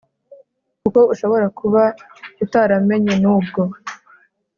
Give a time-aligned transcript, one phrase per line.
[0.81, 1.83] kuko ushobora kuba
[2.43, 3.61] utaramenya nubwo